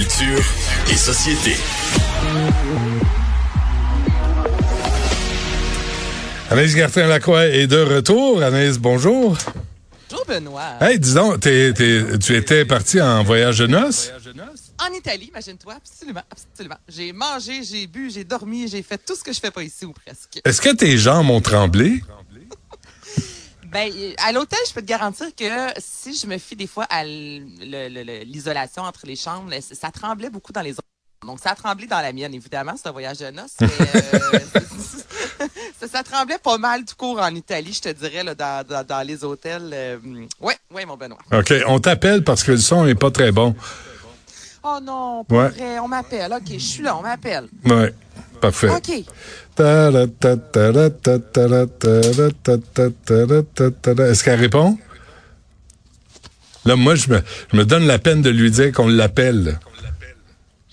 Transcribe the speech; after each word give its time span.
Culture 0.00 0.42
et 0.90 0.96
société. 0.96 1.54
Anaïs 6.50 6.74
Gertin-Lacroix 6.74 7.48
est 7.48 7.66
de 7.66 7.76
retour. 7.82 8.42
Anaïs, 8.42 8.78
bonjour. 8.78 9.36
Bonjour 10.08 10.24
Benoît. 10.26 10.78
Hey, 10.80 10.98
dis 10.98 11.12
donc, 11.12 11.40
t'es- 11.40 11.74
t'es- 11.74 12.18
tu 12.18 12.34
étais 12.34 12.64
parti 12.64 12.98
en 12.98 13.22
voyage 13.24 13.58
de 13.58 13.66
noces? 13.66 14.10
En 14.78 14.90
Italie, 14.94 15.26
imagine-toi, 15.34 15.74
absolument, 15.76 16.22
absolument. 16.32 16.78
J'ai 16.88 17.12
mangé, 17.12 17.62
j'ai 17.62 17.86
bu, 17.86 18.10
j'ai 18.10 18.24
dormi, 18.24 18.68
j'ai 18.68 18.82
fait 18.82 18.96
tout 19.04 19.14
ce 19.14 19.22
que 19.22 19.34
je 19.34 19.38
fais 19.38 19.50
pas 19.50 19.62
ici 19.62 19.84
ou 19.84 19.92
presque. 19.92 20.40
Est-ce 20.42 20.62
que 20.62 20.74
tes 20.74 20.96
jambes 20.96 21.28
ont 21.28 21.42
tremblé? 21.42 22.02
Ben, 23.72 23.92
à 24.18 24.32
l'hôtel, 24.32 24.58
je 24.68 24.72
peux 24.72 24.82
te 24.82 24.86
garantir 24.86 25.28
que 25.34 25.44
si 25.78 26.14
je 26.16 26.26
me 26.26 26.38
fie 26.38 26.56
des 26.56 26.66
fois 26.66 26.84
à 26.90 27.04
l'isolation 27.04 28.82
entre 28.82 29.06
les 29.06 29.16
chambres, 29.16 29.52
ça, 29.60 29.74
ça 29.74 29.90
tremblait 29.90 30.30
beaucoup 30.30 30.52
dans 30.52 30.62
les 30.62 30.72
autres. 30.72 30.82
Donc, 31.26 31.38
ça 31.38 31.50
a 31.50 31.54
tremblé 31.54 31.86
dans 31.86 32.00
la 32.00 32.12
mienne, 32.12 32.32
évidemment, 32.32 32.72
c'est 32.76 32.88
un 32.88 32.92
voyage 32.92 33.18
de 33.18 33.30
noces. 33.30 33.56
Euh, 33.60 33.68
ça, 35.86 36.02
tremblait 36.02 36.38
pas 36.38 36.56
mal 36.56 36.84
tout 36.86 36.96
court 36.96 37.20
en 37.20 37.34
Italie, 37.34 37.74
je 37.74 37.82
te 37.82 37.88
dirais, 37.90 38.24
dans, 38.34 39.06
les 39.06 39.22
hôtels. 39.22 39.70
euh, 39.72 39.98
ouais, 40.40 40.56
ouais, 40.72 40.86
mon 40.86 40.96
Benoît. 40.96 41.18
OK, 41.32 41.52
on 41.66 41.78
t'appelle 41.78 42.24
parce 42.24 42.42
que 42.42 42.52
le 42.52 42.58
son 42.58 42.86
est 42.86 42.94
pas 42.94 43.10
très 43.10 43.32
bon. 43.32 43.54
Oh 44.62 44.78
non, 44.82 45.24
pas 45.24 45.34
Ouais. 45.36 45.48
vrai, 45.48 45.78
on 45.78 45.88
m'appelle. 45.88 46.32
OK, 46.32 46.52
je 46.52 46.58
suis 46.58 46.82
là, 46.82 46.96
on 46.96 47.02
m'appelle. 47.02 47.44
Ouais, 47.64 47.94
parfait. 48.40 48.68
OK. 48.68 48.90
Est-ce 53.98 54.24
qu'elle 54.24 54.40
répond? 54.40 54.78
Là, 56.66 56.76
moi, 56.76 56.94
je 56.94 57.08
me, 57.10 57.20
je 57.52 57.56
me 57.56 57.64
donne 57.64 57.86
la 57.86 57.98
peine 57.98 58.20
de 58.22 58.30
lui 58.30 58.50
dire 58.50 58.72
qu'on 58.72 58.88
l'appelle. 58.88 59.58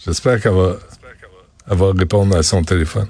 J'espère 0.06 0.42
qu'elle 0.42 0.54
va, 0.54 0.76
elle 1.70 1.78
va 1.78 1.92
répondre 1.98 2.36
à 2.36 2.44
son 2.44 2.64
téléphone. 2.64 3.08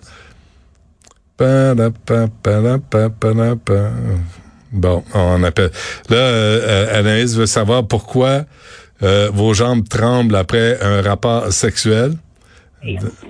Bon, 4.71 5.03
on 5.13 5.43
appelle. 5.43 5.71
Là, 6.09 6.15
euh, 6.17 6.99
Anaïs 6.99 7.35
veut 7.35 7.45
savoir 7.45 7.87
pourquoi 7.87 8.45
euh, 9.03 9.29
vos 9.31 9.53
jambes 9.53 9.87
tremblent 9.87 10.35
après 10.35 10.79
un 10.81 11.01
rapport 11.01 11.51
sexuel. 11.51 12.13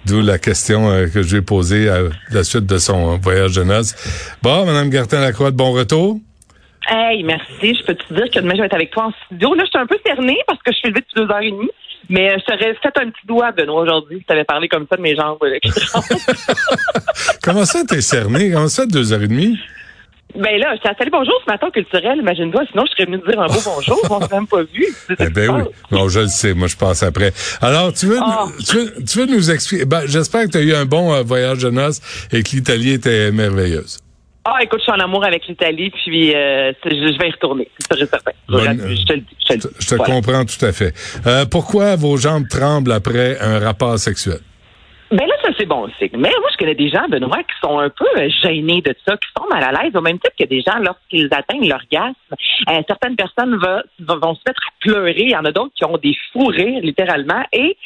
D'où 0.05 0.21
la 0.21 0.37
question 0.37 0.89
euh, 0.89 1.07
que 1.07 1.23
j'ai 1.23 1.41
posée 1.41 1.89
à 1.89 1.99
la 2.31 2.43
suite 2.43 2.65
de 2.65 2.77
son 2.77 3.17
voyage 3.17 3.53
de 3.53 3.63
noces. 3.63 3.95
Bon, 4.43 4.65
Madame 4.65 4.89
Gartin-Lacroix, 4.89 5.51
de 5.51 5.55
bon 5.55 5.71
retour. 5.71 6.19
Hey, 6.89 7.23
merci. 7.23 7.75
Je 7.75 7.83
peux 7.85 7.95
te 7.95 8.13
dire 8.13 8.29
que 8.29 8.39
demain, 8.39 8.53
je 8.55 8.59
vais 8.59 8.65
être 8.67 8.73
avec 8.75 8.91
toi 8.91 9.05
en 9.07 9.11
studio? 9.25 9.53
Là, 9.55 9.63
je 9.65 9.69
suis 9.69 9.79
un 9.79 9.87
peu 9.87 9.97
cernée 10.05 10.37
parce 10.47 10.59
que 10.63 10.71
je 10.71 10.77
suis 10.77 10.89
levée 10.89 11.01
depuis 11.01 11.25
deux 11.25 11.31
heures 11.33 11.41
et 11.41 11.51
demie. 11.51 11.71
Mais 12.09 12.37
je 12.39 12.45
t'aurais 12.45 12.73
fait 12.75 13.01
un 13.01 13.09
petit 13.09 13.25
doigt, 13.27 13.51
Benoît, 13.51 13.81
aujourd'hui. 13.81 14.19
Je 14.21 14.25
t'avais 14.25 14.45
parlé 14.45 14.69
comme 14.69 14.85
ça 14.89 14.95
de 14.95 15.01
mes 15.01 15.15
jambes. 15.15 15.37
euh. 15.43 15.57
Comment 17.43 17.65
ça, 17.65 17.83
t'es 17.85 18.01
cerné? 18.01 18.51
Comment 18.51 18.69
ça, 18.69 18.85
deux 18.85 19.11
heures 19.11 19.23
et 19.23 19.27
demie? 19.27 19.57
Ben 20.35 20.59
là, 20.59 20.75
je 20.75 20.81
t'ai 20.81 20.95
salut 20.97 21.09
bonjour 21.11 21.33
ce 21.45 21.51
matin 21.51 21.69
culturel. 21.71 22.19
Imagine-toi, 22.19 22.61
sinon 22.71 22.83
je 22.85 22.91
serais 22.91 23.05
venue 23.05 23.19
te 23.21 23.29
dire 23.31 23.39
un 23.39 23.47
beau 23.47 23.59
bonjour. 23.65 23.99
On 24.09 24.21
s'est 24.21 24.33
même 24.35 24.47
pas 24.47 24.61
vu. 24.63 24.85
Eh 25.19 25.29
ben 25.29 25.49
oui. 25.49 25.63
Non, 25.91 26.09
je 26.09 26.19
le 26.21 26.27
sais. 26.27 26.53
Moi, 26.53 26.67
je 26.67 26.75
passe 26.75 27.01
après. 27.03 27.31
Alors, 27.61 27.93
tu 27.93 28.05
veux, 28.07 28.19
Ah. 28.21 28.45
tu 28.67 28.75
veux, 28.77 28.93
tu 29.03 29.19
veux 29.19 29.25
nous 29.25 29.49
expliquer? 29.51 29.85
Ben, 29.85 30.01
j'espère 30.05 30.43
que 30.45 30.51
tu 30.51 30.57
as 30.57 30.61
eu 30.61 30.73
un 30.75 30.85
bon 30.85 31.13
euh, 31.13 31.23
voyage 31.23 31.59
de 31.59 31.69
noces 31.69 32.01
et 32.31 32.43
que 32.43 32.49
l'Italie 32.51 32.91
était 32.93 33.31
merveilleuse. 33.31 33.99
Ah, 34.45 34.57
écoute, 34.61 34.79
je 34.79 34.83
suis 34.83 34.91
en 34.93 35.03
amour 35.03 35.25
avec 35.25 35.45
l'Italie, 35.47 35.89
puis 35.91 36.33
euh, 36.33 36.71
je, 36.85 36.89
je 36.89 37.17
vais 37.19 37.27
y 37.27 37.31
retourner. 37.31 37.69
C'est. 37.91 37.99
Je, 37.99 38.05
je 38.05 39.05
te 39.05 39.13
le 39.13 39.19
dis. 39.19 39.35
Je 39.41 39.47
te, 39.47 39.53
le 39.53 39.59
dis. 39.59 39.67
Je 39.79 39.87
te 39.87 39.95
Voilà. 39.95 40.13
comprends 40.13 40.45
tout 40.45 40.65
à 40.65 40.71
fait. 40.71 40.93
Euh, 41.25 41.45
pourquoi 41.45 41.95
vos 41.97 42.15
jambes 42.17 42.47
tremblent 42.49 42.91
après 42.93 43.37
un 43.41 43.59
rapport 43.59 43.97
sexuel? 43.99 44.39
Ben 45.11 45.25
là, 45.25 45.35
ça, 45.41 45.49
c'est 45.57 45.65
bon 45.65 45.87
signe. 45.97 46.09
Mais 46.17 46.29
moi, 46.41 46.49
je 46.51 46.57
connais 46.57 46.75
des 46.75 46.89
gens, 46.89 47.07
Benoît, 47.07 47.37
qui 47.43 47.55
sont 47.63 47.79
un 47.79 47.89
peu 47.89 48.05
euh, 48.17 48.29
gênés 48.43 48.81
de 48.81 48.93
ça, 49.07 49.15
qui 49.15 49.27
sont 49.37 49.47
mal 49.49 49.63
à 49.63 49.71
l'aise, 49.71 49.95
au 49.95 50.01
même 50.01 50.19
titre 50.19 50.35
que 50.37 50.45
des 50.45 50.61
gens, 50.61 50.77
lorsqu'ils 50.79 51.29
atteignent 51.33 51.69
l'orgasme, 51.69 52.15
euh, 52.69 52.81
certaines 52.87 53.15
personnes 53.15 53.55
va- 53.57 53.83
vont 53.99 54.35
se 54.35 54.41
mettre 54.45 54.61
à 54.67 54.71
pleurer. 54.81 55.15
Il 55.17 55.29
y 55.31 55.35
en 55.35 55.45
a 55.45 55.51
d'autres 55.53 55.73
qui 55.75 55.85
ont 55.85 55.97
des 55.97 56.15
fous 56.33 56.47
rires, 56.47 56.81
littéralement. 56.81 57.41
Et 57.53 57.77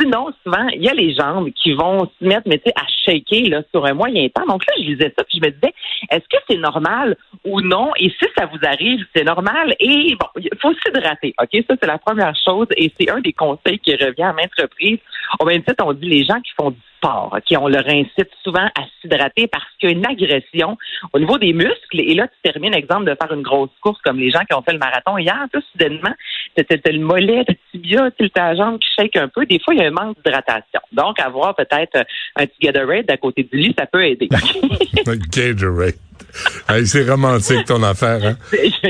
sinon, 0.00 0.28
souvent, 0.42 0.66
il 0.68 0.82
y 0.82 0.88
a 0.88 0.94
les 0.94 1.14
jambes 1.14 1.50
qui 1.50 1.72
vont 1.72 2.06
se 2.06 2.24
mettre, 2.24 2.42
mais 2.46 2.58
tu 2.58 2.64
sais, 2.66 2.74
à 2.76 2.86
shaker 3.04 3.48
là, 3.50 3.62
sur 3.70 3.84
un 3.84 3.94
moyen 3.94 4.28
temps. 4.28 4.46
Donc 4.46 4.64
là, 4.66 4.74
je 4.78 4.84
lisais 4.84 5.12
ça, 5.16 5.24
puis 5.24 5.38
je 5.42 5.46
me 5.46 5.52
disais, 5.52 5.74
est-ce 6.10 6.24
que 6.28 6.42
c'est 6.48 6.56
normal 6.56 7.16
ou 7.44 7.60
non? 7.60 7.90
Et 7.98 8.10
si 8.10 8.26
ça 8.36 8.46
vous 8.46 8.58
arrive, 8.62 9.04
c'est 9.14 9.24
normal. 9.24 9.74
Et 9.80 10.16
bon, 10.18 10.26
il 10.36 10.50
faut 10.60 10.72
s'hydrater, 10.74 11.34
OK? 11.40 11.64
Ça, 11.68 11.76
c'est 11.80 11.86
la 11.86 11.98
première 11.98 12.34
chose. 12.44 12.66
Et 12.76 12.92
c'est 12.98 13.10
un 13.10 13.20
des 13.20 13.32
conseils 13.32 13.78
qui 13.78 13.94
revient 13.94 14.22
à 14.22 14.32
maintes 14.32 14.50
reprises. 14.58 14.98
Même 15.44 15.62
titre, 15.62 15.84
on 15.86 15.92
dit 15.92 16.08
les 16.08 16.24
gens 16.24 16.40
qui 16.40 16.52
font 16.56 16.70
du 16.70 16.80
sport, 17.00 17.38
qui 17.46 17.56
on 17.56 17.68
leur 17.68 17.86
incite 17.88 18.30
souvent 18.42 18.66
à 18.66 18.82
s'hydrater 19.00 19.46
parce 19.46 19.64
qu'il 19.78 19.90
y 19.90 19.92
a 19.92 19.96
une 19.96 20.06
agression 20.06 20.76
au 21.12 21.18
niveau 21.18 21.38
des 21.38 21.52
muscles. 21.52 22.00
Et 22.00 22.14
là, 22.14 22.28
tu 22.28 22.50
termines, 22.50 22.74
exemple, 22.74 23.04
de 23.04 23.16
faire 23.20 23.32
une 23.32 23.42
grosse 23.42 23.70
course 23.80 24.00
comme 24.04 24.18
les 24.18 24.30
gens 24.30 24.40
qui 24.48 24.54
ont 24.54 24.62
fait 24.62 24.72
le 24.72 24.78
marathon 24.78 25.18
hier. 25.18 25.46
Tout 25.52 25.62
soudainement, 25.72 26.14
t'as 26.56 26.64
le 26.92 27.00
mollet, 27.00 27.44
le 27.48 27.54
tibia, 27.70 28.10
ta 28.34 28.54
jambe 28.54 28.78
qui 28.78 28.88
shake 28.98 29.16
un 29.16 29.28
peu. 29.28 29.46
Des 29.46 29.58
fois, 29.58 29.74
il 29.74 29.80
y 29.80 29.84
a 29.84 29.88
un 29.88 29.90
manque 29.90 30.16
d'hydratation. 30.16 30.80
Donc, 30.92 31.18
avoir 31.20 31.54
peut-être 31.54 32.04
un 32.36 32.46
petit 32.46 32.58
Gatorade 32.60 33.10
à 33.10 33.16
côté 33.16 33.42
du 33.42 33.56
lit, 33.56 33.74
ça 33.78 33.86
peut 33.86 34.04
aider. 34.04 34.28
Gatorade. 35.32 36.09
Hey, 36.68 36.86
c'est 36.86 37.08
romantique 37.08 37.64
ton 37.66 37.82
affaire, 37.82 38.20
hein? 38.24 38.36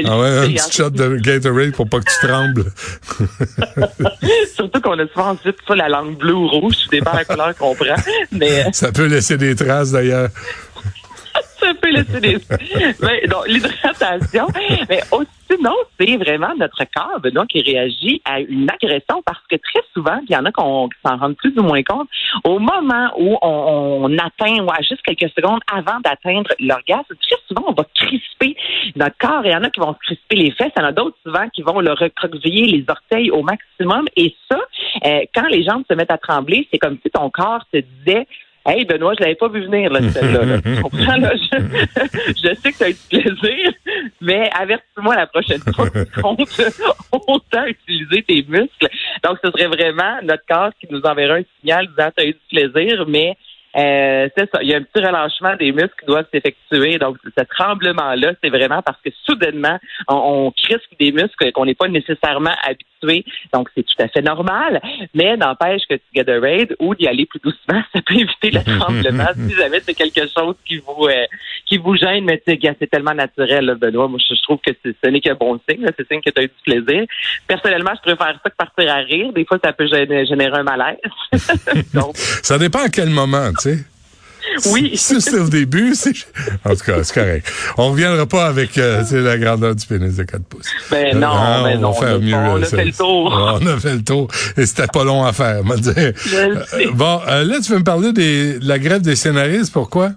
Ah 0.04 0.18
ouais, 0.18 0.38
un 0.38 0.46
petit 0.48 0.72
shot 0.76 0.90
de 0.90 1.16
Gatorade 1.16 1.72
pour 1.72 1.88
pas 1.88 2.00
que 2.00 2.10
tu 2.10 2.26
trembles. 2.26 2.64
Surtout 4.54 4.80
qu'on 4.80 4.98
a 4.98 5.06
souvent 5.08 5.30
ensuite 5.30 5.56
ça, 5.66 5.74
la 5.74 5.88
langue 5.88 6.18
bleue 6.18 6.34
ou 6.34 6.46
rouge, 6.46 6.74
tout 6.84 6.90
dépend 6.90 7.12
de 7.12 7.16
la 7.16 7.24
couleur 7.24 7.56
qu'on 7.56 7.74
prend. 7.74 7.96
Mais 8.32 8.66
euh, 8.66 8.70
Ça 8.72 8.92
peut 8.92 9.06
laisser 9.06 9.38
des 9.38 9.54
traces 9.54 9.92
d'ailleurs. 9.92 10.28
Peut 11.74 11.90
laisser 11.90 12.20
des... 12.20 12.38
Mais, 13.00 13.26
donc, 13.26 13.46
l'hydratation. 13.46 14.46
Mais 14.88 15.00
aussi, 15.12 15.62
non, 15.62 15.74
c'est 15.98 16.16
vraiment 16.16 16.54
notre 16.58 16.84
corps, 16.94 17.20
Benoît, 17.20 17.46
qui 17.46 17.60
réagit 17.60 18.22
à 18.24 18.40
une 18.40 18.68
agression 18.70 19.22
parce 19.24 19.42
que 19.50 19.56
très 19.56 19.82
souvent, 19.92 20.20
il 20.28 20.32
y 20.32 20.36
en 20.36 20.44
a 20.44 20.52
qu'on 20.52 20.88
qui 20.88 20.98
s'en 21.04 21.16
rendent 21.16 21.36
plus 21.36 21.56
ou 21.58 21.62
moins 21.62 21.82
compte, 21.82 22.08
au 22.44 22.58
moment 22.58 23.10
où 23.18 23.36
on, 23.42 24.16
atteint, 24.18 24.62
ou 24.62 24.70
à 24.70 24.80
juste 24.80 25.02
quelques 25.02 25.32
secondes 25.34 25.60
avant 25.72 26.00
d'atteindre 26.00 26.50
l'orgasme, 26.58 27.14
très 27.20 27.36
souvent, 27.48 27.64
on 27.68 27.72
va 27.72 27.84
crisper 27.94 28.56
notre 28.96 29.16
corps. 29.18 29.42
Il 29.44 29.52
y 29.52 29.56
en 29.56 29.64
a 29.64 29.70
qui 29.70 29.80
vont 29.80 29.94
se 29.94 29.98
crisper 29.98 30.36
les 30.36 30.50
fesses, 30.52 30.72
il 30.76 30.80
y 30.80 30.84
en 30.84 30.88
a 30.88 30.92
d'autres 30.92 31.16
souvent 31.24 31.48
qui 31.48 31.62
vont 31.62 31.80
le 31.80 31.92
recroqueviller 31.92 32.66
les 32.66 32.84
orteils 32.88 33.30
au 33.30 33.42
maximum. 33.42 34.06
Et 34.16 34.34
ça, 34.50 34.58
euh, 35.04 35.20
quand 35.34 35.48
les 35.48 35.64
jambes 35.64 35.84
se 35.90 35.94
mettent 35.94 36.12
à 36.12 36.18
trembler, 36.18 36.68
c'est 36.72 36.78
comme 36.78 36.98
si 37.02 37.10
ton 37.10 37.30
corps 37.30 37.64
te 37.72 37.78
disait 37.78 38.26
Hey 38.66 38.84
Benoît, 38.84 39.14
je 39.18 39.22
l'avais 39.22 39.34
pas 39.36 39.48
vu 39.48 39.62
venir 39.62 39.90
là, 39.90 40.00
celle-là. 40.10 40.44
là. 40.44 40.60
Tu 40.62 40.82
comprends, 40.82 41.16
là? 41.16 41.32
Je, 41.34 41.56
je 42.28 42.54
sais 42.54 42.72
que 42.72 42.76
tu 42.78 42.84
as 42.84 42.90
eu 42.90 42.92
du 42.92 43.08
plaisir, 43.08 43.72
mais 44.20 44.50
avertis-moi 44.52 45.16
la 45.16 45.26
prochaine 45.26 45.60
fois 45.74 45.88
tu 45.90 46.20
comptes 46.20 46.40
autant 47.26 47.64
utiliser 47.66 48.22
tes 48.22 48.44
muscles. 48.46 48.88
Donc, 49.24 49.38
ce 49.42 49.50
serait 49.50 49.66
vraiment 49.68 50.18
notre 50.22 50.44
corps 50.46 50.70
qui 50.78 50.86
nous 50.90 51.00
enverrait 51.00 51.40
un 51.40 51.44
signal 51.60 51.86
disant 51.88 52.10
tu 52.16 52.22
as 52.22 52.26
eu 52.26 52.32
du 52.32 52.40
plaisir, 52.50 53.04
mais 53.08 53.34
euh, 53.76 54.28
c'est 54.36 54.50
ça. 54.52 54.62
Il 54.62 54.68
y 54.68 54.74
a 54.74 54.78
un 54.78 54.82
petit 54.82 55.04
relâchement 55.04 55.54
des 55.56 55.72
muscles 55.72 55.94
qui 56.00 56.06
doivent 56.06 56.26
s'effectuer. 56.32 56.98
Donc, 56.98 57.16
ce 57.24 57.44
tremblement-là, 57.44 58.32
c'est 58.42 58.50
vraiment 58.50 58.82
parce 58.82 58.98
que 59.04 59.10
soudainement, 59.24 59.78
on, 60.08 60.14
on 60.14 60.50
crispe 60.50 60.90
des 60.98 61.12
muscles 61.12 61.52
qu'on 61.52 61.66
n'est 61.66 61.74
pas 61.74 61.88
nécessairement 61.88 62.54
habitué. 62.64 63.24
Donc, 63.52 63.68
c'est 63.74 63.82
tout 63.82 64.02
à 64.02 64.08
fait 64.08 64.22
normal. 64.22 64.80
Mais 65.14 65.36
n'empêche 65.36 65.82
que 65.88 65.94
tu 65.94 66.02
Gatorade 66.14 66.74
ou 66.80 66.94
d'y 66.94 67.06
aller 67.06 67.26
plus 67.26 67.40
doucement, 67.40 67.82
ça 67.94 68.00
peut 68.04 68.14
éviter 68.14 68.50
le 68.50 68.62
tremblement 68.62 69.28
si 69.48 69.54
jamais 69.54 69.80
c'est 69.80 69.94
quelque 69.94 70.28
chose 70.28 70.56
qui 70.66 70.78
vous 70.78 71.06
euh, 71.06 71.26
qui 71.66 71.78
vous 71.78 71.96
gêne. 71.96 72.24
Mais 72.24 72.42
tu 72.44 72.52
sais, 72.52 72.76
c'est 72.78 72.90
tellement 72.90 73.14
naturel, 73.14 73.66
là, 73.66 73.74
Benoît. 73.74 74.08
Moi, 74.08 74.18
je, 74.18 74.40
trouve 74.42 74.58
que 74.66 74.72
ce 74.84 75.08
n'est 75.08 75.20
qu'un 75.20 75.34
bon 75.34 75.60
signe. 75.68 75.86
C'est 75.96 76.08
signe 76.08 76.20
que 76.20 76.30
tu 76.30 76.40
as 76.40 76.44
eu 76.44 76.48
du 76.48 76.62
plaisir. 76.64 77.04
Personnellement, 77.46 77.92
je 77.96 78.12
préfère 78.12 78.38
ça 78.42 78.50
que 78.50 78.56
partir 78.56 78.92
à 78.92 78.98
rire. 78.98 79.32
Des 79.32 79.44
fois, 79.44 79.58
ça 79.62 79.72
peut 79.72 79.86
générer 79.86 80.58
un 80.58 80.62
malaise. 80.62 80.96
Donc, 81.94 82.16
Ça 82.16 82.58
dépend 82.58 82.80
à 82.80 82.88
quel 82.88 83.10
moment, 83.10 83.52
tu 83.60 83.70
sais. 83.76 84.70
oui. 84.72 84.92
Si 84.96 85.20
c'est 85.20 85.38
au 85.38 85.48
début, 85.48 85.94
c'est... 85.94 86.12
En 86.64 86.70
tout 86.74 86.84
cas, 86.84 87.02
c'est 87.04 87.14
correct. 87.14 87.52
On 87.78 87.90
reviendra 87.92 88.26
pas 88.26 88.46
avec 88.46 88.76
euh, 88.78 89.02
la 89.12 89.38
grandeur 89.38 89.74
du 89.74 89.86
pénis 89.86 90.16
de 90.16 90.22
4 90.24 90.44
pouces. 90.44 90.70
Ben 90.90 91.18
non, 91.18 91.28
Ah, 91.32 91.60
ben 91.64 91.76
on 91.78 91.80
non, 91.80 91.90
va 91.92 92.00
faire 92.06 92.16
on 92.16 92.16
a- 92.16 92.18
mieux. 92.18 92.34
on 92.34 92.62
a 92.62 92.66
fait 92.66 92.84
le 92.84 92.92
tour. 92.92 93.58
On 93.62 93.66
a 93.66 93.78
fait 93.78 93.94
le 93.94 94.04
tour. 94.04 94.28
Et 94.56 94.66
c'était 94.66 94.86
pas 94.92 95.04
long 95.04 95.24
à 95.24 95.32
faire, 95.32 95.62
me 95.64 95.76
dire. 95.76 96.12
Je. 96.16 96.36
Euh, 96.36 96.90
Bon, 96.94 97.20
euh, 97.28 97.44
là, 97.44 97.56
tu 97.64 97.72
veux 97.72 97.78
me 97.78 97.84
parler 97.84 98.12
des, 98.12 98.58
de 98.58 98.66
la 98.68 98.78
grève 98.78 99.02
des 99.02 99.14
scénaristes. 99.16 99.72
Pourquoi? 99.72 100.10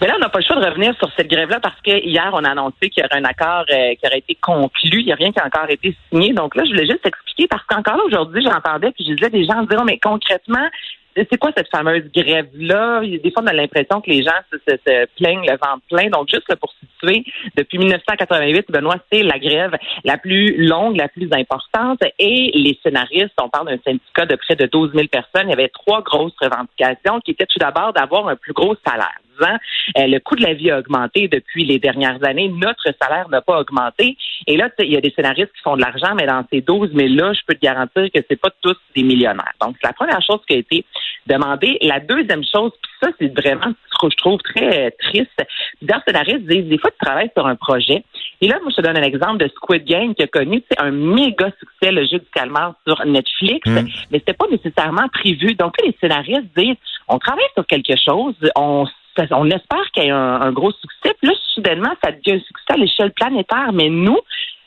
Mais 0.00 0.08
là, 0.08 0.14
on 0.16 0.20
n'a 0.20 0.30
pas 0.30 0.38
le 0.38 0.44
choix 0.44 0.56
de 0.56 0.64
revenir 0.66 0.94
sur 0.96 1.08
cette 1.16 1.28
grève-là 1.28 1.60
parce 1.60 1.78
que 1.84 1.90
hier, 2.04 2.30
on 2.32 2.42
a 2.44 2.50
annoncé 2.50 2.88
qu'il 2.90 3.02
y 3.02 3.06
aurait 3.06 3.20
un 3.20 3.24
accord 3.24 3.64
euh, 3.70 3.94
qui 4.00 4.06
aurait 4.06 4.18
été 4.18 4.36
conclu. 4.40 5.00
Il 5.00 5.04
n'y 5.06 5.12
a 5.12 5.16
rien 5.16 5.30
qui 5.30 5.38
a 5.38 5.46
encore 5.46 5.68
été 5.68 5.94
signé. 6.10 6.32
Donc 6.32 6.56
là, 6.56 6.62
je 6.64 6.70
voulais 6.70 6.86
juste 6.86 7.04
expliquer 7.06 7.46
parce 7.48 7.62
qu'encore 7.68 7.96
là, 7.98 8.02
aujourd'hui, 8.06 8.42
j'entendais 8.42 8.90
puis 8.92 9.04
je 9.08 9.14
disais 9.14 9.30
des 9.30 9.44
gens 9.44 9.62
dire, 9.62 9.78
Oh, 9.80 9.84
mais 9.84 9.98
concrètement, 10.02 10.66
c'est 11.14 11.38
quoi 11.38 11.50
cette 11.56 11.68
fameuse 11.68 12.04
grève-là? 12.12 13.00
Des 13.00 13.30
fois, 13.32 13.42
on 13.42 13.46
a 13.46 13.52
l'impression 13.52 14.00
que 14.00 14.10
les 14.10 14.22
gens 14.22 14.30
se, 14.50 15.06
plaignent 15.16 15.46
le 15.46 15.52
ventre 15.52 15.82
plein. 15.90 16.08
Donc, 16.08 16.28
juste 16.28 16.54
pour 16.56 16.72
situer, 16.72 17.24
depuis 17.56 17.78
1988, 17.78 18.66
Benoît, 18.70 18.96
c'est 19.10 19.22
la 19.22 19.38
grève 19.38 19.76
la 20.04 20.16
plus 20.18 20.66
longue, 20.66 20.96
la 20.96 21.08
plus 21.08 21.28
importante. 21.32 22.00
Et 22.18 22.50
les 22.54 22.78
scénaristes, 22.82 23.34
on 23.40 23.48
parle 23.48 23.68
d'un 23.68 23.78
syndicat 23.84 24.26
de 24.26 24.36
près 24.36 24.56
de 24.56 24.66
12 24.66 24.92
000 24.94 25.06
personnes, 25.08 25.48
il 25.48 25.50
y 25.50 25.54
avait 25.54 25.68
trois 25.68 26.02
grosses 26.02 26.36
revendications 26.40 27.20
qui 27.20 27.32
étaient 27.32 27.46
tout 27.46 27.58
d'abord 27.58 27.92
d'avoir 27.92 28.28
un 28.28 28.36
plus 28.36 28.52
gros 28.52 28.74
salaire. 28.86 29.18
Euh, 29.40 30.06
le 30.06 30.18
coût 30.20 30.36
de 30.36 30.42
la 30.42 30.54
vie 30.54 30.70
a 30.70 30.78
augmenté 30.78 31.28
depuis 31.28 31.64
les 31.64 31.78
dernières 31.78 32.22
années. 32.24 32.48
Notre 32.48 32.92
salaire 33.00 33.28
n'a 33.28 33.40
pas 33.40 33.60
augmenté. 33.60 34.16
Et 34.46 34.56
là, 34.56 34.68
il 34.78 34.92
y 34.92 34.96
a 34.96 35.00
des 35.00 35.12
scénaristes 35.14 35.52
qui 35.54 35.62
font 35.62 35.76
de 35.76 35.82
l'argent, 35.82 36.14
mais 36.14 36.26
dans 36.26 36.44
ces 36.52 36.60
12 36.60 36.92
000 36.94 37.14
là, 37.14 37.32
je 37.32 37.40
peux 37.46 37.54
te 37.54 37.60
garantir 37.60 38.04
que 38.12 38.20
c'est 38.28 38.40
pas 38.40 38.50
tous 38.60 38.76
des 38.94 39.02
millionnaires. 39.02 39.52
Donc, 39.60 39.76
c'est 39.80 39.88
la 39.88 39.92
première 39.92 40.22
chose 40.22 40.40
qui 40.46 40.54
a 40.54 40.58
été 40.58 40.84
demandée. 41.26 41.78
La 41.82 42.00
deuxième 42.00 42.42
chose, 42.44 42.72
puis 42.82 42.92
ça, 43.00 43.08
c'est 43.18 43.32
vraiment 43.38 43.72
ce 43.92 43.98
que 44.06 44.10
je 44.10 44.16
trouve 44.16 44.38
très 44.40 44.86
euh, 44.86 44.90
triste. 44.98 45.30
Plusieurs 45.78 46.02
scénaristes 46.06 46.46
disent, 46.46 46.66
des 46.66 46.78
fois, 46.78 46.90
tu 46.90 47.04
travailles 47.04 47.30
sur 47.36 47.46
un 47.46 47.56
projet. 47.56 48.04
Et 48.40 48.48
là, 48.48 48.58
moi, 48.62 48.70
je 48.70 48.76
te 48.76 48.82
donne 48.82 48.98
un 48.98 49.02
exemple 49.02 49.38
de 49.38 49.48
Squid 49.48 49.84
Game 49.84 50.14
qui 50.14 50.22
a 50.22 50.26
connu 50.26 50.62
un 50.78 50.90
méga 50.90 51.50
succès, 51.58 51.92
le 51.92 52.04
jeu 52.06 52.18
du 52.18 52.26
calmar 52.34 52.74
sur 52.86 53.04
Netflix, 53.06 53.68
mm. 53.68 53.86
mais 54.10 54.18
c'était 54.18 54.32
pas 54.32 54.46
nécessairement 54.50 55.08
prévu. 55.08 55.54
Donc, 55.54 55.74
les 55.84 55.96
scénaristes 56.00 56.48
disent, 56.56 56.76
on 57.08 57.18
travaille 57.18 57.44
sur 57.54 57.66
quelque 57.66 57.94
chose, 57.96 58.34
on 58.56 58.86
on 59.30 59.50
espère 59.50 59.90
qu'il 59.92 60.04
y 60.04 60.06
ait 60.06 60.10
un, 60.10 60.52
gros 60.52 60.72
succès. 60.72 61.14
Puis 61.20 61.28
là, 61.28 61.34
soudainement, 61.54 61.92
ça 62.02 62.12
devient 62.12 62.40
un 62.40 62.44
succès 62.46 62.72
à 62.72 62.76
l'échelle 62.76 63.12
planétaire. 63.12 63.72
Mais 63.72 63.88
nous, 63.88 64.18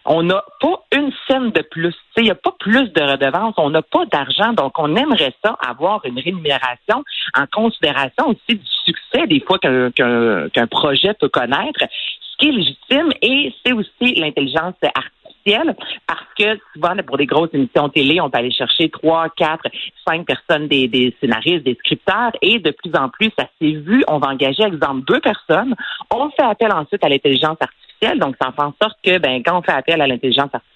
on 0.06 0.24
n'a 0.24 0.44
pas 0.62 0.84
une 0.96 1.12
scène 1.28 1.52
de 1.52 1.62
plus. 1.62 1.96
Il 2.18 2.24
n'y 2.24 2.32
a 2.32 2.36
pas 2.36 2.54
plus 2.60 2.92
de 2.94 3.02
redevances, 3.02 3.56
on 3.58 3.72
n'a 3.72 3.82
pas 3.82 4.06
d'argent, 4.06 4.54
donc 4.54 4.78
on 4.78 4.96
aimerait 4.96 5.34
ça, 5.44 5.58
avoir 5.68 6.06
une 6.06 6.20
rémunération 6.20 7.04
en 7.36 7.46
considération 7.52 8.30
aussi 8.30 8.58
du 8.58 8.66
succès 8.86 9.26
des 9.28 9.42
fois 9.42 9.58
qu'un 9.60 10.68
projet 10.68 11.14
peut 11.16 11.30
connaître, 11.30 11.80
ce 11.82 12.38
qui 12.38 12.50
est 12.50 12.52
légitime, 12.52 13.10
et 13.22 13.54
c'est 13.66 13.74
aussi 13.74 14.16
l'intelligence 14.16 14.76
artificielle 14.84 15.15
parce 16.08 16.26
que 16.38 16.60
souvent, 16.74 16.96
pour 17.06 17.18
des 17.18 17.26
grosses 17.26 17.54
émissions 17.54 17.90
télé, 17.90 18.20
on 18.20 18.30
peut 18.30 18.40
aller 18.40 18.52
chercher 18.52 18.90
trois, 18.90 19.30
quatre, 19.30 19.68
cinq 20.08 20.26
personnes, 20.26 20.68
des, 20.68 20.88
des 20.88 21.16
scénaristes, 21.20 21.64
des 21.64 21.76
scripteurs, 21.76 22.32
et 22.42 22.60
de 22.60 22.72
plus 22.72 22.92
en 22.96 23.10
plus, 23.10 23.32
ça 23.38 23.46
s'est 23.62 23.72
vu, 23.72 24.04
on 24.08 24.18
va 24.18 24.30
engager, 24.30 24.64
exemple, 24.64 25.04
deux 25.06 25.20
personnes. 25.20 25.76
On 26.14 26.30
fait 26.32 26.44
appel 26.44 26.72
ensuite 26.72 27.04
à 27.04 27.10
l'intelligence 27.10 27.58
artificielle, 27.60 28.20
donc 28.20 28.36
ça 28.42 28.52
fait 28.52 28.64
en 28.64 28.74
sorte 28.82 28.98
que, 29.04 29.20
ben, 29.20 29.44
quand 29.44 29.60
on 29.60 29.62
fait 29.62 29.72
appel 29.72 30.02
à 30.02 30.08
l'intelligence 30.08 30.50
artificielle, 30.54 30.75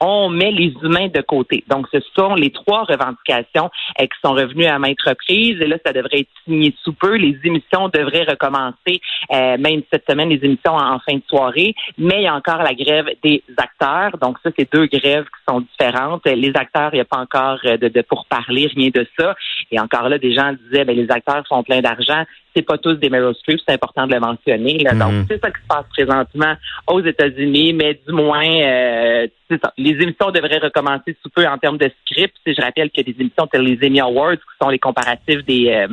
on 0.00 0.28
met 0.28 0.50
les 0.50 0.74
humains 0.82 1.08
de 1.08 1.20
côté. 1.20 1.64
Donc, 1.68 1.86
ce 1.92 1.98
sont 2.16 2.34
les 2.34 2.50
trois 2.50 2.84
revendications 2.84 3.70
euh, 4.00 4.04
qui 4.04 4.18
sont 4.24 4.32
revenues 4.32 4.66
à 4.66 4.78
maintes 4.78 5.00
reprises. 5.02 5.60
Et 5.60 5.66
là, 5.66 5.76
ça 5.84 5.92
devrait 5.92 6.20
être 6.20 6.30
signé 6.44 6.74
sous 6.82 6.92
peu. 6.92 7.16
Les 7.16 7.38
émissions 7.44 7.88
devraient 7.88 8.24
recommencer, 8.24 9.00
euh, 9.32 9.56
même 9.58 9.82
cette 9.92 10.08
semaine, 10.08 10.28
les 10.28 10.44
émissions 10.44 10.74
en, 10.74 10.98
fin 11.00 11.16
de 11.16 11.22
soirée. 11.28 11.74
Mais 11.98 12.18
il 12.18 12.22
y 12.22 12.26
a 12.26 12.34
encore 12.34 12.62
la 12.62 12.74
grève 12.74 13.06
des 13.22 13.42
acteurs. 13.56 14.18
Donc, 14.18 14.38
ça, 14.42 14.50
c'est 14.58 14.72
deux 14.72 14.86
grèves 14.86 15.24
qui 15.24 15.52
sont 15.52 15.60
différentes. 15.60 16.26
Les 16.26 16.52
acteurs, 16.54 16.90
il 16.92 16.96
n'y 16.96 17.00
a 17.00 17.04
pas 17.04 17.18
encore 17.18 17.58
de, 17.62 17.88
de 17.88 18.02
pourparler, 18.02 18.68
rien 18.74 18.90
de 18.94 19.06
ça. 19.18 19.34
Et 19.70 19.80
encore 19.80 20.08
là, 20.08 20.18
des 20.18 20.34
gens 20.34 20.52
disaient, 20.64 20.84
ben, 20.84 20.96
les 20.96 21.10
acteurs 21.10 21.44
font 21.48 21.62
plein 21.62 21.80
d'argent 21.80 22.24
c'est 22.56 22.62
pas 22.62 22.78
tous 22.78 22.94
des 22.94 23.10
Meryl 23.10 23.34
Streep, 23.34 23.60
c'est 23.66 23.74
important 23.74 24.06
de 24.06 24.14
le 24.14 24.20
mentionner. 24.20 24.78
Là. 24.78 24.94
Donc, 24.94 25.12
mhm. 25.12 25.26
c'est 25.28 25.40
ça 25.40 25.50
qui 25.50 25.60
se 25.60 25.66
passe 25.68 25.84
présentement 25.90 26.54
aux 26.86 27.02
États-Unis, 27.02 27.74
mais 27.74 28.00
du 28.06 28.12
moins, 28.12 28.48
euh, 28.48 29.26
ça. 29.50 29.72
Les 29.78 29.90
émissions 29.90 30.30
devraient 30.30 30.58
recommencer 30.58 31.16
sous 31.22 31.30
peu 31.30 31.46
en 31.46 31.58
termes 31.58 31.78
de 31.78 31.90
script. 32.04 32.36
Je 32.46 32.60
rappelle 32.60 32.90
que 32.90 33.00
des 33.00 33.14
émissions 33.18 33.46
telles 33.46 33.62
les 33.62 33.78
Emmy 33.86 34.00
Awards, 34.00 34.32
qui 34.32 34.56
sont 34.60 34.68
les 34.68 34.78
comparatifs 34.78 35.44
des 35.44 35.68
euh, 35.68 35.86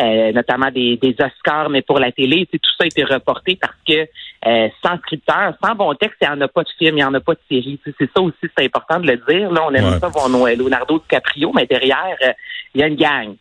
euh, 0.00 0.32
notamment 0.32 0.70
des, 0.72 0.96
des, 0.96 1.14
Oscars, 1.20 1.70
mais 1.70 1.82
pour 1.82 2.00
la 2.00 2.10
télé, 2.10 2.48
tout 2.50 2.58
ça 2.76 2.82
a 2.82 2.86
été 2.86 3.04
reporté 3.04 3.56
parce 3.60 3.76
que 3.86 4.08
euh, 4.46 4.68
sans 4.84 4.98
scripteur, 4.98 5.54
sans 5.64 5.74
bon 5.76 5.94
texte, 5.94 6.16
il 6.20 6.28
n'y 6.28 6.34
en 6.34 6.40
a 6.40 6.48
pas 6.48 6.64
de 6.64 6.68
film, 6.76 6.96
il 6.96 6.96
n'y 6.96 7.04
en 7.04 7.14
a 7.14 7.20
pas 7.20 7.34
de 7.34 7.40
série. 7.48 7.78
C'est 7.84 8.10
ça 8.12 8.20
aussi, 8.20 8.36
c'est 8.42 8.64
important 8.64 8.98
de 8.98 9.06
le 9.06 9.16
dire. 9.28 9.52
Là, 9.52 9.62
on 9.68 9.72
aime 9.72 9.98
ça 10.00 10.08
voir 10.08 10.28
Leonardo 10.28 10.98
DiCaprio, 10.98 11.52
mais 11.54 11.66
derrière, 11.66 12.16
il 12.74 12.80
y 12.80 12.84
a 12.84 12.88
une 12.88 12.96
gang. 12.96 13.36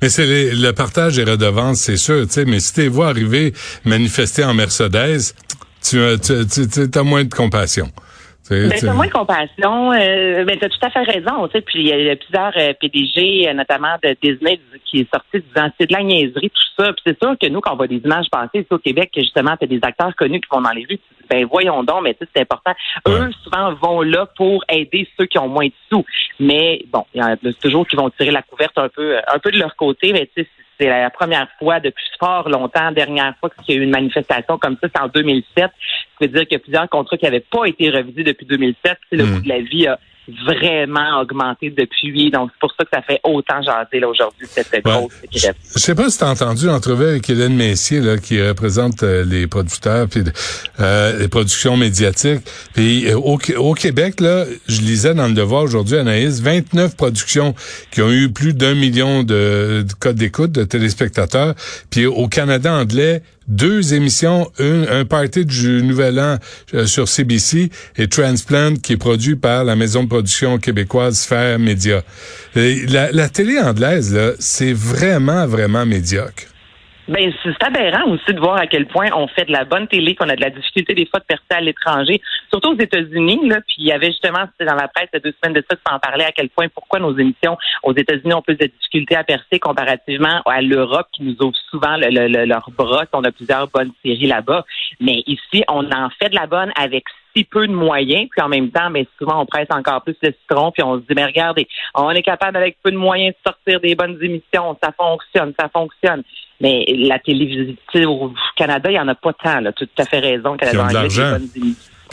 Mais 0.00 0.08
c'est 0.08 0.26
le 0.26 0.72
partage 0.72 1.16
des 1.16 1.24
redevances, 1.24 1.80
c'est 1.80 1.98
sûr. 1.98 2.24
Mais 2.46 2.60
si 2.60 2.72
tu 2.72 2.88
vois 2.88 3.08
arriver 3.08 3.52
manifester 3.84 4.44
en 4.44 4.54
Mercedes, 4.54 5.34
tu, 5.82 5.98
tu, 6.20 6.90
tu 6.90 6.98
as 6.98 7.02
moins 7.02 7.24
de 7.24 7.34
compassion. 7.34 7.88
Ben, 8.50 8.72
c'est 8.76 8.92
moins 8.92 9.06
de 9.06 9.12
compassion. 9.12 9.92
Euh, 9.92 10.44
ben, 10.44 10.58
tu 10.58 10.64
as 10.64 10.68
tout 10.68 10.78
à 10.82 10.90
fait 10.90 11.02
raison. 11.02 11.46
Tu 11.46 11.52
sais, 11.52 11.60
puis 11.60 11.88
il 11.90 12.04
y 12.04 12.10
a 12.10 12.16
plusieurs 12.16 12.52
euh, 12.56 12.72
PDG, 12.80 13.48
euh, 13.48 13.54
notamment 13.54 13.96
de 14.02 14.16
Disney, 14.20 14.60
qui 14.84 15.00
est 15.00 15.14
sorti 15.14 15.44
disant 15.54 15.70
c'est 15.78 15.86
de 15.86 15.92
la 15.92 16.02
niaiserie, 16.02 16.50
tout 16.50 16.82
ça. 16.82 16.92
Puis 16.92 17.02
c'est 17.06 17.18
sûr 17.22 17.36
que 17.40 17.46
nous, 17.48 17.60
quand 17.60 17.74
on 17.74 17.76
voit 17.76 17.86
des 17.86 18.00
images 18.04 18.26
passer 18.30 18.60
ici 18.60 18.66
au 18.70 18.78
Québec, 18.78 19.10
que 19.14 19.20
justement, 19.20 19.56
tu 19.56 19.64
as 19.64 19.68
des 19.68 19.80
acteurs 19.82 20.14
connus 20.16 20.40
qui 20.40 20.48
vont 20.50 20.60
dans 20.60 20.70
les 20.70 20.84
rues, 20.88 20.98
ben 21.28 21.46
voyons 21.46 21.82
donc, 21.82 22.02
mais 22.02 22.16
c'est 22.18 22.42
important. 22.42 22.72
Eux, 23.08 23.30
souvent, 23.42 23.74
vont 23.74 24.02
là 24.02 24.26
pour 24.36 24.64
aider 24.68 25.08
ceux 25.18 25.26
qui 25.26 25.38
ont 25.38 25.48
moins 25.48 25.66
de 25.66 25.72
sous. 25.90 26.04
Mais 26.40 26.84
bon, 26.92 27.04
il 27.14 27.20
y 27.20 27.24
en 27.24 27.32
a 27.32 27.52
toujours 27.60 27.86
qui 27.86 27.96
vont 27.96 28.10
tirer 28.10 28.30
la 28.30 28.42
couverte 28.42 28.76
un 28.78 28.88
peu 28.88 29.16
un 29.16 29.38
peu 29.38 29.50
de 29.50 29.58
leur 29.58 29.76
côté, 29.76 30.12
mais 30.12 30.28
tu 30.34 30.42
sais, 30.42 30.48
c'est 30.78 30.88
la 30.88 31.10
première 31.10 31.48
fois 31.58 31.80
depuis 31.80 32.04
fort 32.18 32.48
longtemps. 32.48 32.90
Dernière 32.92 33.34
fois 33.38 33.50
qu'il 33.50 33.74
y 33.74 33.78
a 33.78 33.80
eu 33.80 33.84
une 33.84 33.90
manifestation 33.90 34.58
comme 34.58 34.76
ça, 34.82 34.88
c'est 34.94 35.00
en 35.00 35.08
2007. 35.08 35.44
Ça 35.56 35.70
veut 36.20 36.28
dire 36.28 36.42
qu'il 36.42 36.52
y 36.52 36.56
a 36.56 36.58
plusieurs 36.58 36.88
contrats 36.88 37.16
qui 37.16 37.24
n'avaient 37.24 37.40
pas 37.40 37.66
été 37.66 37.90
revisés 37.90 38.24
depuis 38.24 38.46
2007. 38.46 38.98
C'est 39.10 39.16
le 39.16 39.24
hmm. 39.24 39.34
coût 39.34 39.40
de 39.42 39.48
la 39.48 39.60
vie 39.60 39.86
a 39.86 39.98
vraiment 40.28 41.20
augmenté 41.20 41.70
depuis. 41.70 42.30
Donc, 42.30 42.50
c'est 42.52 42.60
pour 42.60 42.72
ça 42.78 42.84
que 42.84 42.90
ça 42.92 43.02
fait 43.02 43.20
autant 43.24 43.60
jaser 43.62 44.00
là, 44.00 44.08
aujourd'hui, 44.08 44.46
cette 44.48 44.84
grosse 44.84 45.12
grève. 45.32 45.54
Je 45.74 45.80
sais 45.80 45.94
pas 45.94 46.08
si 46.10 46.18
tu 46.18 46.24
as 46.24 46.30
entendu 46.30 46.66
l'entrevue 46.66 47.06
avec 47.06 47.28
Hélène 47.28 47.54
Messier, 47.54 48.00
là, 48.00 48.18
qui 48.18 48.40
représente 48.40 49.02
euh, 49.02 49.24
les 49.24 49.46
producteurs 49.46 50.08
puis 50.08 50.22
euh, 50.80 51.18
les 51.18 51.28
productions 51.28 51.76
médiatiques. 51.76 52.42
Puis 52.74 53.08
euh, 53.08 53.16
au, 53.16 53.38
au, 53.56 53.74
Québec, 53.74 54.20
là, 54.20 54.44
je 54.68 54.80
lisais 54.80 55.14
dans 55.14 55.26
le 55.26 55.34
Devoir 55.34 55.62
aujourd'hui, 55.62 55.96
Anaïs, 55.96 56.40
29 56.40 56.96
productions 56.96 57.54
qui 57.90 58.02
ont 58.02 58.10
eu 58.10 58.30
plus 58.30 58.54
d'un 58.54 58.74
million 58.74 59.22
de, 59.22 59.84
de 59.86 59.92
codes 59.98 60.16
d'écoute 60.16 60.52
de 60.52 60.64
téléspectateurs. 60.64 61.54
Puis 61.90 62.06
au 62.06 62.28
Canada 62.28 62.72
anglais, 62.72 63.22
deux 63.52 63.92
émissions, 63.92 64.50
une, 64.58 64.86
un 64.90 65.04
party 65.04 65.44
du 65.44 65.82
Nouvel 65.82 66.18
An 66.18 66.38
euh, 66.74 66.86
sur 66.86 67.06
CBC 67.06 67.70
et 67.96 68.08
Transplant 68.08 68.76
qui 68.76 68.94
est 68.94 68.96
produit 68.96 69.36
par 69.36 69.64
la 69.64 69.76
maison 69.76 70.04
de 70.04 70.08
production 70.08 70.58
québécoise 70.58 71.18
Sphère 71.18 71.58
Média. 71.58 72.02
La, 72.54 73.12
la 73.12 73.28
télé 73.28 73.58
anglaise, 73.58 74.18
c'est 74.38 74.72
vraiment, 74.72 75.46
vraiment 75.46 75.84
médiocre. 75.84 76.51
Ben, 77.12 77.30
c'est 77.42 77.62
aberrant 77.62 78.10
aussi 78.10 78.32
de 78.32 78.40
voir 78.40 78.56
à 78.56 78.66
quel 78.66 78.86
point 78.86 79.08
on 79.14 79.28
fait 79.28 79.44
de 79.44 79.52
la 79.52 79.66
bonne 79.66 79.86
télé, 79.86 80.14
qu'on 80.14 80.30
a 80.30 80.34
de 80.34 80.40
la 80.40 80.48
difficulté 80.48 80.94
des 80.94 81.04
fois 81.04 81.20
de 81.20 81.26
percer 81.26 81.44
à 81.50 81.60
l'étranger, 81.60 82.22
surtout 82.48 82.70
aux 82.70 82.78
États-Unis. 82.78 83.38
Là, 83.50 83.60
puis 83.60 83.74
il 83.78 83.84
y 83.84 83.92
avait 83.92 84.06
justement, 84.06 84.46
c'était 84.52 84.70
dans 84.70 84.76
la 84.76 84.88
presse 84.88 85.10
il 85.12 85.16
y 85.16 85.18
a 85.18 85.20
deux 85.20 85.34
semaines 85.42 85.60
de 85.60 85.62
ça, 85.68 85.76
qui 85.76 85.94
en 85.94 85.98
parlait 85.98 86.24
à 86.24 86.32
quel 86.32 86.48
point 86.48 86.68
pourquoi 86.74 87.00
nos 87.00 87.14
émissions 87.18 87.58
aux 87.82 87.94
États-Unis 87.94 88.32
ont 88.32 88.40
plus 88.40 88.56
de 88.56 88.64
difficultés 88.64 89.14
à 89.14 89.24
percer 89.24 89.58
comparativement 89.58 90.40
à 90.46 90.62
l'Europe 90.62 91.06
qui 91.12 91.22
nous 91.22 91.36
ouvre 91.42 91.56
souvent 91.70 91.98
le, 91.98 92.08
le, 92.08 92.46
leur 92.46 92.70
bras. 92.70 93.04
On 93.12 93.24
a 93.24 93.30
plusieurs 93.30 93.68
bonnes 93.68 93.92
séries 94.02 94.26
là-bas, 94.26 94.64
mais 94.98 95.22
ici 95.26 95.64
on 95.68 95.84
en 95.92 96.08
fait 96.18 96.30
de 96.30 96.34
la 96.34 96.46
bonne 96.46 96.72
avec 96.76 97.04
si 97.34 97.44
peu 97.44 97.66
de 97.66 97.72
moyens, 97.72 98.28
puis 98.30 98.42
en 98.42 98.48
même 98.48 98.70
temps, 98.70 98.90
mais 98.90 99.06
souvent 99.18 99.40
on 99.42 99.46
presse 99.46 99.68
encore 99.70 100.02
plus 100.02 100.16
le 100.22 100.32
citron, 100.32 100.70
puis 100.72 100.82
on 100.82 100.96
se 100.96 101.00
dit 101.00 101.14
mais 101.14 101.24
regardez, 101.24 101.66
on 101.94 102.10
est 102.10 102.22
capable 102.22 102.56
avec 102.56 102.76
peu 102.82 102.90
de 102.90 102.96
moyens 102.96 103.34
de 103.34 103.50
sortir 103.50 103.80
des 103.80 103.94
bonnes 103.94 104.18
émissions, 104.20 104.76
ça 104.82 104.92
fonctionne, 104.96 105.52
ça 105.58 105.68
fonctionne. 105.68 106.22
Mais 106.60 106.84
la 106.88 107.18
télévision 107.18 107.74
au 108.06 108.32
Canada, 108.56 108.88
il 108.88 108.94
n'y 108.94 109.00
en 109.00 109.08
a 109.08 109.16
pas 109.16 109.32
tant. 109.32 109.60
Là. 109.60 109.72
Tu 109.72 109.82
as 109.82 109.86
tout 109.86 110.02
à 110.02 110.04
fait 110.04 110.20
raison. 110.20 110.56
Canada 110.56 110.86
il 110.90 110.94
y 110.94 111.20
a 111.20 111.38
de 111.38 111.44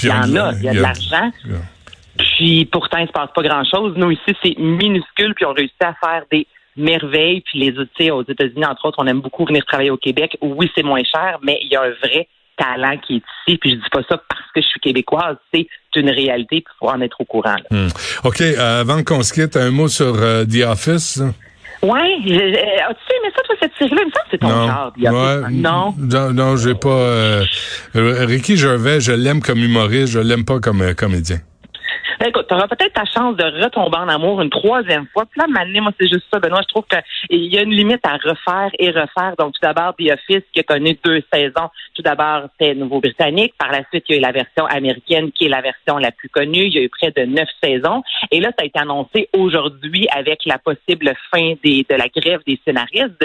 Il 0.01 0.07
y 0.07 0.11
en 0.11 0.35
a, 0.35 0.53
il 0.53 0.63
y 0.63 0.69
a 0.69 0.73
de 0.73 0.79
l'argent. 0.79 1.31
Puis 2.17 2.65
pourtant, 2.65 2.97
il 2.97 3.03
ne 3.03 3.07
se 3.07 3.11
passe 3.11 3.29
pas 3.33 3.43
grand-chose. 3.43 3.93
Nous, 3.95 4.11
ici, 4.11 4.35
c'est 4.43 4.57
minuscule, 4.57 5.35
puis 5.35 5.45
on 5.45 5.53
réussit 5.53 5.81
à 5.83 5.93
faire 6.03 6.23
des 6.31 6.47
merveilles. 6.75 7.41
Puis 7.41 7.59
les 7.59 7.77
outils 7.77 8.11
aux 8.11 8.23
États-Unis, 8.23 8.65
entre 8.65 8.85
autres, 8.85 8.97
on 8.99 9.07
aime 9.07 9.21
beaucoup 9.21 9.45
venir 9.45 9.63
travailler 9.65 9.91
au 9.91 9.97
Québec. 9.97 10.35
Oui, 10.41 10.69
c'est 10.75 10.83
moins 10.83 11.03
cher, 11.03 11.37
mais 11.43 11.59
il 11.61 11.71
y 11.71 11.75
a 11.75 11.83
un 11.83 11.91
vrai 11.91 12.27
talent 12.59 12.97
qui 12.97 13.15
est 13.15 13.23
ici. 13.47 13.57
Puis 13.57 13.71
je 13.71 13.75
dis 13.75 13.89
pas 13.91 14.01
ça 14.09 14.21
parce 14.27 14.51
que 14.53 14.61
je 14.61 14.67
suis 14.67 14.79
québécoise. 14.79 15.37
C'est 15.53 15.67
une 15.95 16.09
réalité, 16.09 16.61
puis 16.61 16.73
il 16.73 16.77
faut 16.79 16.89
en 16.89 17.01
être 17.01 17.19
au 17.21 17.25
courant. 17.25 17.55
Hmm. 17.71 17.87
OK. 18.23 18.41
Euh, 18.41 18.81
avant 18.81 19.03
qu'on 19.03 19.23
se 19.23 19.33
quitte, 19.33 19.57
un 19.57 19.71
mot 19.71 19.87
sur 19.87 20.15
euh, 20.15 20.45
The 20.45 20.65
Office. 20.67 21.21
Oui, 21.81 21.97
as-tu 21.97 23.13
aimé 23.15 23.31
ça, 23.33 23.41
toi, 23.45 23.55
cette 23.61 23.71
série-là? 23.77 24.01
Il 24.05 24.11
c'est 24.29 24.37
ton 24.37 24.49
genre. 24.49 24.93
non? 25.51 25.95
Non, 25.97 26.33
non 26.33 26.57
j'ai 26.57 26.75
pas... 26.75 26.89
Euh, 26.89 27.45
Ricky 27.95 28.57
Gervais, 28.57 28.99
je 28.99 29.13
l'aime 29.13 29.41
comme 29.41 29.59
humoriste, 29.59 30.11
je 30.13 30.19
l'aime 30.19 30.43
pas 30.43 30.59
comme 30.59 30.81
euh, 30.81 30.93
comédien. 30.93 31.37
Écoute, 32.25 32.47
tu 32.49 32.53
auras 32.53 32.67
peut-être 32.67 32.91
ta 32.91 33.05
chance 33.05 33.37
de 33.37 33.63
retomber 33.63 33.97
en 33.97 34.09
amour 34.09 34.41
une 34.41 34.49
troisième 34.49 35.07
fois. 35.13 35.25
Puis 35.25 35.39
là, 35.39 35.47
maintenant, 35.47 35.83
moi, 35.83 35.91
c'est 35.97 36.09
juste 36.09 36.25
ça, 36.31 36.39
Benoît. 36.39 36.59
Je 36.63 36.67
trouve 36.67 36.83
qu'il 36.85 37.45
y 37.45 37.57
a 37.57 37.61
une 37.61 37.71
limite 37.71 38.05
à 38.05 38.17
refaire 38.17 38.71
et 38.77 38.89
refaire. 38.89 39.35
Donc, 39.37 39.53
tout 39.53 39.61
d'abord, 39.61 39.95
The 39.95 40.11
Office, 40.11 40.43
qui 40.51 40.59
a 40.59 40.63
connu 40.63 40.99
deux 41.01 41.23
saisons. 41.31 41.69
Tout 41.93 42.01
d'abord, 42.01 42.49
c'était 42.51 42.75
nouveau-britannique. 42.75 43.53
Par 43.57 43.71
la 43.71 43.85
suite, 43.89 44.03
il 44.09 44.15
y 44.15 44.15
a 44.15 44.17
eu 44.17 44.21
la 44.21 44.33
version 44.33 44.65
américaine, 44.65 45.31
qui 45.31 45.45
est 45.45 45.49
la 45.49 45.61
version 45.61 45.97
la 45.97 46.11
plus 46.11 46.27
connue. 46.27 46.65
Il 46.65 46.73
y 46.73 46.79
a 46.79 46.81
eu 46.81 46.89
près 46.89 47.11
de 47.11 47.21
neuf 47.21 47.47
saisons. 47.63 48.03
Et 48.31 48.41
là, 48.41 48.49
ça 48.49 48.63
a 48.63 48.65
été 48.65 48.79
annoncé 48.79 49.29
aujourd'hui 49.31 50.05
avec 50.13 50.45
la 50.45 50.57
possible 50.57 51.13
fin 51.33 51.53
des, 51.63 51.85
de 51.89 51.95
la 51.95 52.09
grève 52.09 52.41
des 52.45 52.59
scénaristes. 52.65 53.15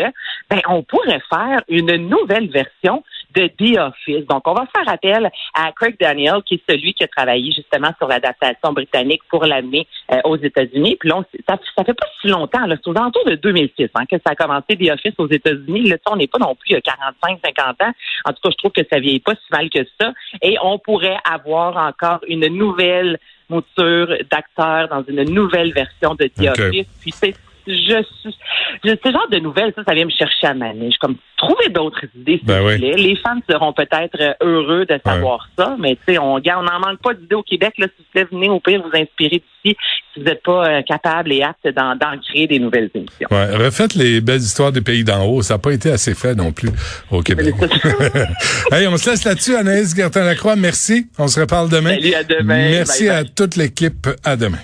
ben, 0.48 0.60
on 0.68 0.84
pourrait 0.84 1.22
faire 1.28 1.62
une 1.68 1.96
nouvelle 1.96 2.48
version 2.48 3.02
de 3.34 3.48
The 3.48 3.78
Office. 3.78 4.26
Donc, 4.26 4.42
on 4.46 4.54
va 4.54 4.66
faire 4.74 4.88
appel 4.92 5.30
à 5.54 5.72
Craig 5.72 5.96
Daniel, 5.98 6.42
qui 6.44 6.54
est 6.54 6.62
celui 6.68 6.94
qui 6.94 7.04
a 7.04 7.08
travaillé 7.08 7.52
justement 7.52 7.90
sur 7.98 8.08
l'adaptation 8.08 8.72
britannique 8.72 9.22
pour 9.28 9.44
l'amener 9.44 9.86
euh, 10.12 10.20
aux 10.24 10.36
États-Unis. 10.36 10.96
Puis 10.98 11.08
là, 11.08 11.22
ça, 11.48 11.58
ça 11.76 11.84
fait 11.84 11.94
pas 11.94 12.06
si 12.20 12.28
longtemps, 12.28 12.66
là, 12.66 12.76
c'est 12.76 12.88
aux 12.88 12.96
alentours 12.96 13.24
de 13.26 13.34
2006 13.36 13.88
hein, 13.94 14.04
que 14.10 14.16
ça 14.24 14.32
a 14.32 14.34
commencé 14.34 14.76
The 14.76 14.90
Office 14.90 15.14
aux 15.18 15.28
États-Unis. 15.28 15.88
Là, 15.88 15.96
on 16.10 16.16
n'est 16.16 16.26
pas 16.26 16.38
non 16.38 16.54
plus 16.54 16.76
à 16.76 16.80
45, 16.80 17.38
50 17.44 17.82
ans. 17.82 17.92
En 18.24 18.32
tout 18.32 18.40
cas, 18.42 18.50
je 18.50 18.56
trouve 18.56 18.72
que 18.72 18.82
ça 18.90 18.98
vieillit 18.98 19.20
pas 19.20 19.34
si 19.34 19.46
mal 19.50 19.68
que 19.70 19.84
ça. 20.00 20.12
Et 20.42 20.56
on 20.62 20.78
pourrait 20.78 21.18
avoir 21.24 21.76
encore 21.76 22.20
une 22.28 22.46
nouvelle 22.46 23.18
mouture 23.48 24.08
d'acteurs 24.30 24.88
dans 24.88 25.04
une 25.06 25.24
nouvelle 25.24 25.72
version 25.72 26.14
de 26.14 26.26
The 26.26 26.58
Office. 26.58 26.86
Puis 27.00 27.12
c'est 27.12 27.34
je 27.66 28.02
suis, 28.20 28.34
ce 28.82 29.10
genre 29.10 29.28
de 29.30 29.38
nouvelles, 29.38 29.72
ça, 29.76 29.82
ça 29.86 29.94
vient 29.94 30.04
me 30.04 30.10
chercher 30.10 30.46
à 30.46 30.54
manège. 30.54 30.96
Comme 30.98 31.16
trouver 31.36 31.68
d'autres 31.68 32.04
idées, 32.14 32.38
s'il 32.38 32.46
ben 32.46 32.78
Les 32.78 33.16
fans 33.16 33.40
seront 33.48 33.72
peut-être 33.72 34.20
euh, 34.20 34.34
heureux 34.40 34.86
de 34.86 34.98
savoir 35.04 35.48
ça, 35.58 35.76
mais 35.78 35.96
tu 35.96 36.14
sais, 36.14 36.18
on 36.18 36.34
on 36.34 36.62
n'en 36.62 36.78
manque 36.80 37.00
pas 37.02 37.14
d'idées 37.14 37.34
au 37.34 37.42
Québec. 37.42 37.74
Là, 37.78 37.86
si 37.96 38.22
vous 38.22 38.28
venez 38.32 38.48
au 38.48 38.60
pire 38.60 38.82
vous 38.82 38.96
inspirer 38.96 39.42
d'ici, 39.64 39.76
si 40.12 40.20
vous 40.20 40.24
n'êtes 40.24 40.42
pas 40.42 40.68
euh, 40.68 40.82
capable 40.82 41.32
et 41.32 41.42
apte 41.42 41.66
d'en, 41.68 41.96
créer 42.28 42.46
des 42.46 42.58
nouvelles 42.58 42.90
émissions. 42.94 43.28
Ouais, 43.30 43.56
refaites 43.56 43.94
les 43.94 44.20
belles 44.20 44.40
histoires 44.40 44.72
des 44.72 44.80
pays 44.80 45.04
d'en 45.04 45.24
haut. 45.26 45.42
Ça 45.42 45.54
n'a 45.54 45.58
pas 45.58 45.72
été 45.72 45.90
assez 45.90 46.14
fait 46.14 46.34
non 46.34 46.52
plus 46.52 46.70
au 47.10 47.22
Québec. 47.22 47.54
hey, 48.72 48.86
on 48.86 48.96
se 48.96 49.10
laisse 49.10 49.24
là-dessus, 49.24 49.56
Anaïs 49.56 49.94
Gertin-Lacroix. 49.94 50.56
Merci. 50.56 51.06
On 51.18 51.28
se 51.28 51.40
reparle 51.40 51.68
demain. 51.68 51.94
Salut, 51.94 52.14
à 52.14 52.24
demain. 52.24 52.70
Merci 52.70 53.08
à 53.08 53.24
toute 53.24 53.56
l'équipe. 53.56 54.08
À 54.24 54.36
demain. 54.36 54.58